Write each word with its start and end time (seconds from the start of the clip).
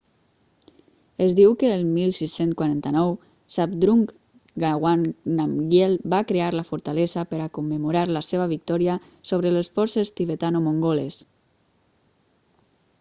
es 1.25 1.33
diu 1.39 1.51
que 1.63 1.67
el 1.73 1.83
1649 1.97 3.53
zhabdrung 3.55 4.01
ngawang 4.63 5.03
namgyel 5.41 5.93
va 6.13 6.21
crear 6.31 6.49
la 6.61 6.65
fortalesa 6.71 7.27
per 7.33 7.41
a 7.43 7.51
commemorar 7.59 8.07
la 8.17 8.25
seva 8.31 8.49
victòria 8.55 8.97
sobre 9.33 9.55
les 9.59 9.71
forces 9.77 10.15
tibetano-mongoles 10.21 11.21